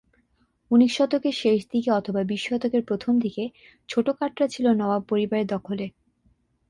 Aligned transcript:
উনিশ 0.71 0.91
শতকের 0.97 1.35
শেষ 1.37 1.59
দিকে 1.71 1.89
অথবা 1.91 2.21
বিশ 2.23 2.41
শতকের 2.47 2.83
প্রথম 2.85 3.13
দিকে 3.19 3.43
ছোট 3.89 4.05
কাটরা 4.19 4.45
ছিল 4.47 4.65
নবাব 4.71 5.01
পরিবারের 5.07 5.47
দখলে। 5.47 5.85